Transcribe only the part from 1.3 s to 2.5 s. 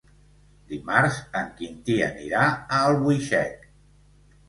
en Quintí anirà